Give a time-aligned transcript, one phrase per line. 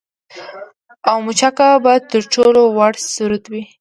[1.09, 3.61] او مچکه به تر ټولو وُړ سرود وي